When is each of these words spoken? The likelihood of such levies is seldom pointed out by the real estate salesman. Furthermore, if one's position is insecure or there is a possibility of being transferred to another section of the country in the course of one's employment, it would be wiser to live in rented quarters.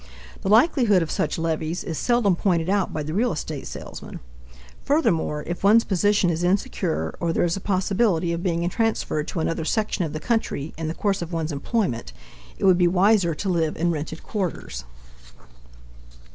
The 0.41 0.49
likelihood 0.49 1.03
of 1.03 1.11
such 1.11 1.37
levies 1.37 1.83
is 1.83 1.95
seldom 1.95 2.35
pointed 2.35 2.71
out 2.71 2.91
by 2.91 3.03
the 3.03 3.13
real 3.13 3.31
estate 3.31 3.67
salesman. 3.67 4.19
Furthermore, 4.81 5.43
if 5.45 5.63
one's 5.63 5.83
position 5.83 6.31
is 6.31 6.43
insecure 6.43 7.13
or 7.19 7.31
there 7.31 7.43
is 7.43 7.55
a 7.55 7.59
possibility 7.61 8.33
of 8.33 8.41
being 8.41 8.67
transferred 8.67 9.27
to 9.27 9.41
another 9.41 9.63
section 9.63 10.03
of 10.03 10.13
the 10.13 10.19
country 10.19 10.73
in 10.75 10.87
the 10.87 10.95
course 10.95 11.21
of 11.21 11.31
one's 11.31 11.51
employment, 11.51 12.13
it 12.57 12.65
would 12.65 12.79
be 12.79 12.87
wiser 12.87 13.35
to 13.35 13.47
live 13.47 13.77
in 13.77 13.91
rented 13.91 14.23
quarters. 14.23 14.85